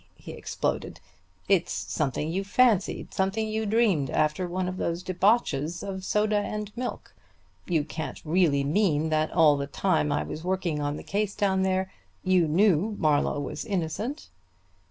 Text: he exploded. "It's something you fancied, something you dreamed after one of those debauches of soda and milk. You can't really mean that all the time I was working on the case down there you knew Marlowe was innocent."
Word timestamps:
he 0.15 0.31
exploded. 0.31 0.99
"It's 1.47 1.71
something 1.71 2.31
you 2.31 2.43
fancied, 2.43 3.13
something 3.13 3.47
you 3.47 3.67
dreamed 3.67 4.09
after 4.09 4.47
one 4.47 4.67
of 4.67 4.77
those 4.77 5.03
debauches 5.03 5.83
of 5.83 6.03
soda 6.03 6.39
and 6.39 6.75
milk. 6.75 7.13
You 7.67 7.83
can't 7.83 8.19
really 8.25 8.63
mean 8.63 9.09
that 9.09 9.29
all 9.31 9.57
the 9.57 9.67
time 9.67 10.11
I 10.11 10.23
was 10.23 10.43
working 10.43 10.81
on 10.81 10.97
the 10.97 11.03
case 11.03 11.35
down 11.35 11.61
there 11.61 11.91
you 12.23 12.47
knew 12.47 12.95
Marlowe 12.97 13.39
was 13.41 13.63
innocent." 13.63 14.29